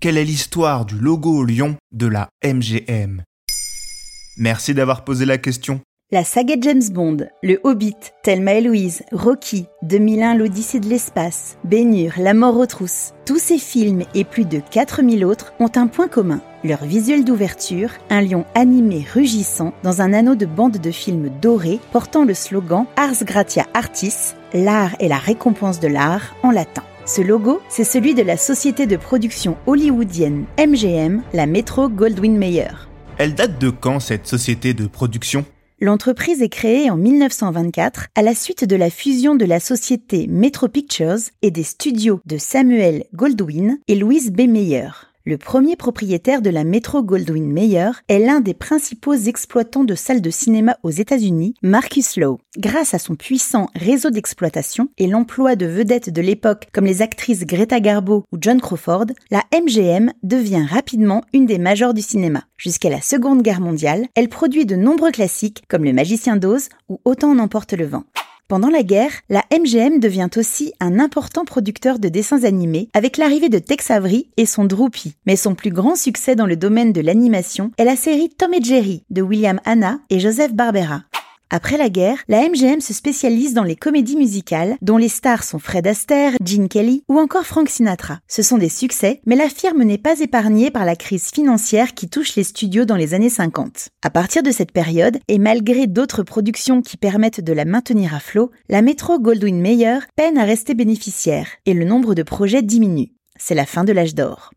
Quelle 0.00 0.16
est 0.16 0.24
l'histoire 0.24 0.86
du 0.86 0.94
logo 0.94 1.44
lion 1.44 1.76
de 1.92 2.06
la 2.06 2.30
MGM 2.42 3.22
Merci 4.38 4.72
d'avoir 4.72 5.04
posé 5.04 5.26
la 5.26 5.36
question. 5.36 5.82
La 6.10 6.24
saga 6.24 6.54
James 6.58 6.88
Bond, 6.90 7.18
Le 7.42 7.60
Hobbit, 7.64 7.96
Thelma 8.22 8.54
et 8.54 8.88
Rocky, 9.12 9.66
2001 9.82 10.36
l'Odyssée 10.36 10.80
de 10.80 10.88
l'espace, 10.88 11.58
Bénure, 11.64 12.14
La 12.16 12.32
mort 12.32 12.56
aux 12.56 12.64
trousses, 12.64 13.12
tous 13.26 13.38
ces 13.38 13.58
films 13.58 14.04
et 14.14 14.24
plus 14.24 14.46
de 14.46 14.62
4000 14.70 15.22
autres 15.22 15.52
ont 15.60 15.70
un 15.76 15.86
point 15.86 16.08
commun. 16.08 16.40
Leur 16.64 16.82
visuel 16.86 17.22
d'ouverture, 17.22 17.90
un 18.08 18.22
lion 18.22 18.46
animé 18.54 19.04
rugissant 19.12 19.74
dans 19.82 20.00
un 20.00 20.14
anneau 20.14 20.34
de 20.34 20.46
bande 20.46 20.78
de 20.78 20.90
films 20.90 21.30
dorés 21.42 21.78
portant 21.92 22.24
le 22.24 22.32
slogan 22.32 22.86
Ars 22.96 23.22
Gratia 23.24 23.66
Artis, 23.74 24.32
l'art 24.54 24.96
est 24.98 25.08
la 25.08 25.18
récompense 25.18 25.78
de 25.78 25.88
l'art 25.88 26.34
en 26.42 26.52
latin. 26.52 26.84
Ce 27.12 27.22
logo, 27.22 27.60
c'est 27.68 27.82
celui 27.82 28.14
de 28.14 28.22
la 28.22 28.36
société 28.36 28.86
de 28.86 28.96
production 28.96 29.56
hollywoodienne 29.66 30.44
MGM, 30.60 31.24
la 31.32 31.46
Metro 31.46 31.88
Goldwyn 31.88 32.38
Mayer. 32.38 32.70
Elle 33.18 33.34
date 33.34 33.60
de 33.60 33.68
quand 33.68 33.98
cette 33.98 34.28
société 34.28 34.74
de 34.74 34.86
production? 34.86 35.44
L'entreprise 35.80 36.40
est 36.40 36.48
créée 36.48 36.88
en 36.88 36.96
1924 36.96 38.06
à 38.14 38.22
la 38.22 38.36
suite 38.36 38.64
de 38.64 38.76
la 38.76 38.90
fusion 38.90 39.34
de 39.34 39.44
la 39.44 39.58
société 39.58 40.28
Metro 40.28 40.68
Pictures 40.68 41.18
et 41.42 41.50
des 41.50 41.64
studios 41.64 42.20
de 42.26 42.38
Samuel 42.38 43.02
Goldwyn 43.12 43.78
et 43.88 43.96
Louise 43.96 44.30
B. 44.30 44.42
Mayer. 44.42 44.90
Le 45.26 45.36
premier 45.36 45.76
propriétaire 45.76 46.40
de 46.40 46.48
la 46.48 46.64
Metro 46.64 47.02
Goldwyn 47.02 47.52
Mayer 47.52 47.90
est 48.08 48.18
l'un 48.18 48.40
des 48.40 48.54
principaux 48.54 49.12
exploitants 49.12 49.84
de 49.84 49.94
salles 49.94 50.22
de 50.22 50.30
cinéma 50.30 50.78
aux 50.82 50.90
États-Unis, 50.90 51.52
Marcus 51.62 52.16
Lowe. 52.16 52.38
Grâce 52.56 52.94
à 52.94 52.98
son 52.98 53.16
puissant 53.16 53.68
réseau 53.74 54.08
d'exploitation 54.08 54.88
et 54.96 55.06
l'emploi 55.06 55.56
de 55.56 55.66
vedettes 55.66 56.08
de 56.08 56.22
l'époque 56.22 56.68
comme 56.72 56.86
les 56.86 57.02
actrices 57.02 57.44
Greta 57.44 57.80
Garbo 57.80 58.24
ou 58.32 58.38
John 58.40 58.62
Crawford, 58.62 59.06
la 59.30 59.44
MGM 59.52 60.10
devient 60.22 60.64
rapidement 60.66 61.22
une 61.34 61.44
des 61.44 61.58
majors 61.58 61.92
du 61.92 62.00
cinéma. 62.00 62.44
Jusqu'à 62.56 62.88
la 62.88 63.02
Seconde 63.02 63.42
Guerre 63.42 63.60
mondiale, 63.60 64.06
elle 64.14 64.30
produit 64.30 64.64
de 64.64 64.74
nombreux 64.74 65.10
classiques 65.10 65.64
comme 65.68 65.84
Le 65.84 65.92
Magicien 65.92 66.38
d'Oz 66.38 66.70
ou 66.88 66.98
Autant 67.04 67.32
en 67.32 67.38
emporte 67.40 67.74
le 67.74 67.84
vent. 67.84 68.04
Pendant 68.50 68.68
la 68.68 68.82
guerre, 68.82 69.12
la 69.28 69.44
MGM 69.52 70.00
devient 70.00 70.28
aussi 70.36 70.72
un 70.80 70.98
important 70.98 71.44
producteur 71.44 72.00
de 72.00 72.08
dessins 72.08 72.42
animés 72.42 72.88
avec 72.94 73.16
l'arrivée 73.16 73.48
de 73.48 73.60
Tex 73.60 73.92
Avery 73.92 74.26
et 74.36 74.44
son 74.44 74.64
Droopy. 74.64 75.14
Mais 75.24 75.36
son 75.36 75.54
plus 75.54 75.70
grand 75.70 75.94
succès 75.94 76.34
dans 76.34 76.46
le 76.46 76.56
domaine 76.56 76.92
de 76.92 77.00
l'animation 77.00 77.70
est 77.78 77.84
la 77.84 77.94
série 77.94 78.28
Tom 78.28 78.52
et 78.52 78.60
Jerry 78.60 79.04
de 79.08 79.22
William 79.22 79.60
Hanna 79.64 80.00
et 80.10 80.18
Joseph 80.18 80.52
Barbera. 80.52 81.02
Après 81.52 81.76
la 81.76 81.88
guerre, 81.88 82.22
la 82.28 82.48
MGM 82.48 82.80
se 82.80 82.94
spécialise 82.94 83.54
dans 83.54 83.64
les 83.64 83.74
comédies 83.74 84.14
musicales, 84.14 84.76
dont 84.82 84.96
les 84.96 85.08
stars 85.08 85.42
sont 85.42 85.58
Fred 85.58 85.84
Astaire, 85.88 86.34
Gene 86.44 86.68
Kelly 86.68 87.02
ou 87.08 87.18
encore 87.18 87.44
Frank 87.44 87.68
Sinatra. 87.68 88.20
Ce 88.28 88.44
sont 88.44 88.56
des 88.56 88.68
succès, 88.68 89.20
mais 89.26 89.34
la 89.34 89.48
firme 89.48 89.82
n'est 89.82 89.98
pas 89.98 90.20
épargnée 90.20 90.70
par 90.70 90.84
la 90.84 90.94
crise 90.94 91.30
financière 91.32 91.94
qui 91.94 92.08
touche 92.08 92.36
les 92.36 92.44
studios 92.44 92.84
dans 92.84 92.94
les 92.94 93.14
années 93.14 93.30
50. 93.30 93.88
À 94.00 94.10
partir 94.10 94.44
de 94.44 94.52
cette 94.52 94.70
période, 94.70 95.18
et 95.26 95.38
malgré 95.38 95.88
d'autres 95.88 96.22
productions 96.22 96.82
qui 96.82 96.96
permettent 96.96 97.40
de 97.40 97.52
la 97.52 97.64
maintenir 97.64 98.14
à 98.14 98.20
flot, 98.20 98.52
la 98.68 98.80
Metro 98.80 99.18
Goldwyn 99.18 99.60
Mayer 99.60 99.98
peine 100.14 100.38
à 100.38 100.44
rester 100.44 100.74
bénéficiaire, 100.74 101.48
et 101.66 101.74
le 101.74 101.84
nombre 101.84 102.14
de 102.14 102.22
projets 102.22 102.62
diminue. 102.62 103.10
C'est 103.36 103.56
la 103.56 103.66
fin 103.66 103.82
de 103.82 103.92
l'âge 103.92 104.14
d'or. 104.14 104.52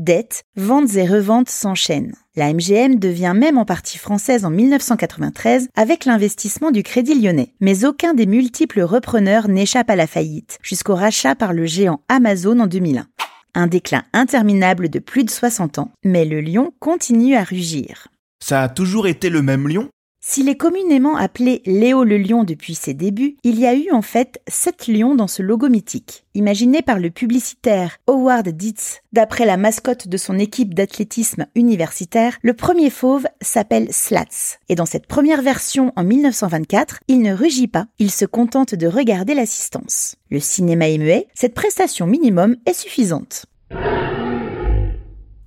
Dettes, 0.00 0.44
ventes 0.56 0.94
et 0.94 1.06
reventes 1.06 1.50
s'enchaînent. 1.50 2.14
La 2.34 2.54
MGM 2.54 2.98
devient 2.98 3.34
même 3.36 3.58
en 3.58 3.66
partie 3.66 3.98
française 3.98 4.46
en 4.46 4.50
1993 4.50 5.68
avec 5.76 6.06
l'investissement 6.06 6.70
du 6.70 6.82
Crédit 6.82 7.20
Lyonnais. 7.20 7.52
Mais 7.60 7.84
aucun 7.84 8.14
des 8.14 8.24
multiples 8.24 8.80
repreneurs 8.80 9.48
n'échappe 9.48 9.90
à 9.90 9.96
la 9.96 10.06
faillite, 10.06 10.58
jusqu'au 10.62 10.94
rachat 10.94 11.34
par 11.34 11.52
le 11.52 11.66
géant 11.66 12.00
Amazon 12.08 12.60
en 12.60 12.66
2001. 12.66 13.08
Un 13.54 13.66
déclin 13.66 14.04
interminable 14.14 14.88
de 14.88 15.00
plus 15.00 15.24
de 15.24 15.30
60 15.30 15.78
ans, 15.78 15.92
mais 16.02 16.24
le 16.24 16.40
lion 16.40 16.72
continue 16.78 17.36
à 17.36 17.44
rugir. 17.44 18.08
Ça 18.42 18.62
a 18.62 18.70
toujours 18.70 19.06
été 19.06 19.28
le 19.28 19.42
même 19.42 19.68
lion? 19.68 19.90
S'il 20.20 20.50
est 20.50 20.56
communément 20.56 21.16
appelé 21.16 21.62
Léo 21.64 22.04
le 22.04 22.18
lion 22.18 22.44
depuis 22.44 22.74
ses 22.74 22.92
débuts, 22.92 23.36
il 23.42 23.58
y 23.58 23.66
a 23.66 23.74
eu 23.74 23.90
en 23.90 24.02
fait 24.02 24.40
sept 24.48 24.86
lions 24.86 25.14
dans 25.14 25.26
ce 25.26 25.42
logo 25.42 25.68
mythique. 25.70 26.26
Imaginé 26.34 26.82
par 26.82 26.98
le 26.98 27.10
publicitaire 27.10 27.96
Howard 28.06 28.48
Dietz, 28.48 29.00
d'après 29.12 29.46
la 29.46 29.56
mascotte 29.56 30.08
de 30.08 30.16
son 30.18 30.38
équipe 30.38 30.74
d'athlétisme 30.74 31.46
universitaire, 31.54 32.36
le 32.42 32.52
premier 32.52 32.90
fauve 32.90 33.26
s'appelle 33.40 33.88
Slats. 33.92 34.58
Et 34.68 34.74
dans 34.74 34.86
cette 34.86 35.06
première 35.06 35.40
version 35.40 35.92
en 35.96 36.04
1924, 36.04 37.00
il 37.08 37.22
ne 37.22 37.32
rugit 37.32 37.68
pas, 37.68 37.86
il 37.98 38.10
se 38.10 38.26
contente 38.26 38.74
de 38.74 38.86
regarder 38.86 39.34
l'assistance. 39.34 40.16
Le 40.30 40.38
cinéma 40.38 40.88
est 40.88 40.98
muet, 40.98 41.26
cette 41.34 41.54
prestation 41.54 42.06
minimum 42.06 42.56
est 42.66 42.74
suffisante. 42.74 43.46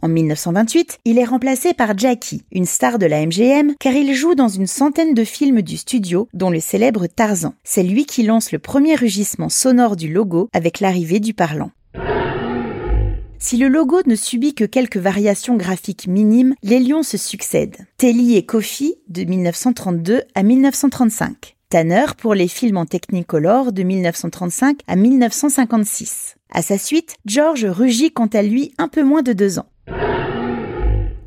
En 0.04 0.10
1928, 0.10 1.00
il 1.06 1.18
est 1.18 1.24
remplacé 1.24 1.74
par 1.74 1.98
Jackie, 1.98 2.44
une 2.52 2.66
star 2.66 3.00
de 3.00 3.06
la 3.06 3.26
MGM, 3.26 3.76
car 3.80 3.94
il 3.94 4.14
joue 4.14 4.36
dans 4.36 4.50
une 4.50 4.68
centaine 4.68 5.14
de 5.14 5.24
films 5.24 5.62
du 5.62 5.78
studio, 5.78 6.28
dont 6.34 6.50
le 6.50 6.60
célèbre 6.60 7.08
Tarzan. 7.08 7.54
C'est 7.64 7.84
lui 7.84 8.06
qui 8.06 8.24
lance 8.24 8.52
le 8.52 8.60
premier 8.60 8.96
rugissement 8.96 9.48
sonore 9.48 9.96
du 9.96 10.12
logo 10.12 10.50
avec 10.52 10.82
l'arrivée 10.82 11.22
du 11.22 11.34
parlant. 11.34 11.72
Si 13.40 13.56
le 13.56 13.70
logo 13.70 14.02
ne 14.06 14.16
subit 14.16 14.54
que 14.54 14.66
quelques 14.66 14.98
variations 14.98 15.56
graphiques 15.56 16.08
minimes, 16.08 16.56
les 16.64 16.82
lions 16.82 17.04
se 17.04 17.18
succèdent. 17.18 17.78
Telly 17.96 18.36
et 18.36 18.46
Kofi 18.46 18.96
de 19.08 19.24
1932 19.24 20.24
à 20.36 20.44
1935. 20.44 21.56
Tanner 21.70 22.08
pour 22.18 22.34
les 22.34 22.50
films 22.50 22.76
en 22.76 22.86
Technicolor 22.86 23.72
de 23.72 23.84
1935 23.84 24.82
à 24.86 24.98
1956. 24.98 26.36
À 26.52 26.62
sa 26.62 26.78
suite, 26.78 27.16
George 27.26 27.66
rugit 27.66 28.12
quant 28.12 28.28
à 28.28 28.42
lui 28.42 28.74
un 28.78 28.90
peu 28.90 29.02
moins 29.02 29.22
de 29.22 29.32
deux 29.32 29.60
ans. 29.60 29.70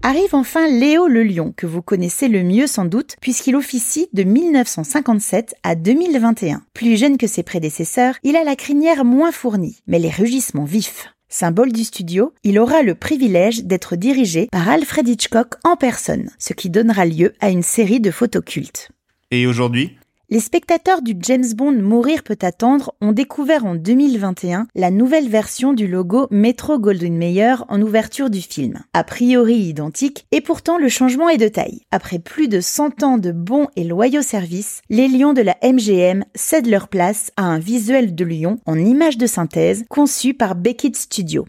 Arrive 0.08 0.36
enfin 0.36 0.68
Léo 0.68 1.08
le 1.08 1.24
Lion, 1.24 1.52
que 1.56 1.66
vous 1.66 1.82
connaissez 1.82 2.28
le 2.28 2.44
mieux 2.44 2.68
sans 2.68 2.84
doute, 2.84 3.16
puisqu'il 3.20 3.56
officie 3.56 4.06
de 4.12 4.22
1957 4.22 5.56
à 5.64 5.74
2021. 5.74 6.62
Plus 6.74 6.96
jeune 6.96 7.18
que 7.18 7.26
ses 7.26 7.42
prédécesseurs, 7.42 8.14
il 8.22 8.36
a 8.36 8.44
la 8.44 8.54
crinière 8.54 9.04
moins 9.04 9.32
fournie, 9.32 9.80
mais 9.88 9.98
les 9.98 10.10
rugissements 10.10 10.64
vifs. 10.64 11.08
Symbole 11.28 11.72
du 11.72 11.82
studio, 11.82 12.32
il 12.44 12.60
aura 12.60 12.84
le 12.84 12.94
privilège 12.94 13.64
d'être 13.64 13.97
dirigé 13.97 14.47
par 14.53 14.68
Alfred 14.68 15.08
Hitchcock 15.08 15.54
en 15.64 15.74
personne, 15.74 16.30
ce 16.38 16.52
qui 16.52 16.70
donnera 16.70 17.04
lieu 17.04 17.32
à 17.41 17.50
une 17.50 17.64
série 17.64 17.98
de 17.98 18.12
photos 18.12 18.44
cultes. 18.47 18.92
Et 19.32 19.48
aujourd'hui? 19.48 19.98
Les 20.28 20.40
spectateurs 20.40 21.02
du 21.02 21.14
James 21.20 21.54
Bond 21.54 21.80
Mourir 21.80 22.24
peut 22.24 22.38
attendre 22.42 22.94
ont 23.00 23.12
découvert 23.12 23.64
en 23.64 23.76
2021 23.76 24.66
la 24.74 24.90
nouvelle 24.90 25.28
version 25.28 25.72
du 25.72 25.86
logo 25.86 26.26
Metro 26.32 26.80
Goldwyn 26.80 27.16
Mayer 27.16 27.54
en 27.68 27.80
ouverture 27.80 28.28
du 28.28 28.40
film. 28.40 28.80
A 28.92 29.04
priori 29.04 29.54
identique, 29.54 30.26
et 30.32 30.40
pourtant 30.40 30.78
le 30.78 30.88
changement 30.88 31.28
est 31.28 31.36
de 31.36 31.48
taille. 31.48 31.82
Après 31.92 32.18
plus 32.18 32.48
de 32.48 32.60
100 32.60 33.04
ans 33.04 33.18
de 33.18 33.30
bons 33.30 33.68
et 33.76 33.84
loyaux 33.84 34.22
services, 34.22 34.80
les 34.90 35.06
lions 35.06 35.32
de 35.32 35.42
la 35.42 35.56
MGM 35.62 36.24
cèdent 36.34 36.66
leur 36.66 36.88
place 36.88 37.30
à 37.36 37.44
un 37.44 37.60
visuel 37.60 38.14
de 38.14 38.24
lion 38.24 38.58
en 38.66 38.78
image 38.78 39.18
de 39.18 39.26
synthèse 39.26 39.84
conçu 39.88 40.34
par 40.34 40.56
Beckett 40.56 40.96
Studio. 40.96 41.46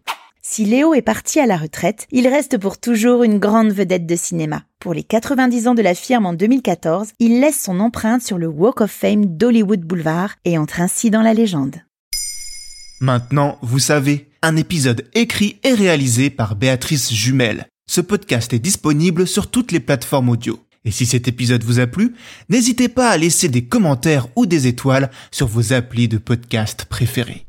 Si 0.50 0.64
Léo 0.64 0.94
est 0.94 1.02
parti 1.02 1.42
à 1.42 1.46
la 1.46 1.58
retraite, 1.58 2.08
il 2.10 2.26
reste 2.26 2.58
pour 2.58 2.80
toujours 2.80 3.24
une 3.24 3.38
grande 3.38 3.74
vedette 3.74 4.06
de 4.06 4.16
cinéma. 4.16 4.64
Pour 4.80 4.94
les 4.94 5.04
90 5.04 5.68
ans 5.68 5.76
de 5.76 5.82
la 5.82 5.94
firme 5.94 6.26
en 6.26 6.32
2014, 6.32 7.10
il 7.20 7.42
laisse 7.42 7.62
son 7.62 7.82
empreinte 7.82 8.22
sur 8.22 8.38
le 8.38 8.48
Walk 8.48 8.80
of 8.80 8.90
Fame 8.90 9.26
d'Hollywood 9.26 9.82
Boulevard 9.82 10.36
et 10.46 10.58
entre 10.58 10.80
ainsi 10.80 11.12
dans 11.12 11.22
la 11.22 11.34
légende. 11.34 11.76
Maintenant, 13.02 13.58
vous 13.62 13.78
savez, 13.78 14.30
un 14.42 14.56
épisode 14.56 15.06
écrit 15.14 15.60
et 15.64 15.74
réalisé 15.74 16.30
par 16.30 16.56
Béatrice 16.56 17.12
Jumel. 17.14 17.68
Ce 17.86 18.00
podcast 18.00 18.54
est 18.54 18.60
disponible 18.60 19.28
sur 19.28 19.52
toutes 19.52 19.74
les 19.74 19.82
plateformes 19.82 20.30
audio. 20.30 20.58
Et 20.86 20.92
si 20.92 21.06
cet 21.06 21.28
épisode 21.28 21.66
vous 21.66 21.82
a 21.82 21.88
plu, 21.88 22.16
n'hésitez 22.48 22.88
pas 22.88 23.10
à 23.10 23.18
laisser 23.18 23.50
des 23.50 23.66
commentaires 23.66 24.30
ou 24.38 24.46
des 24.46 24.68
étoiles 24.68 25.12
sur 25.30 25.48
vos 25.48 25.74
applis 25.74 26.08
de 26.08 26.18
podcast 26.18 26.86
préférés. 26.86 27.47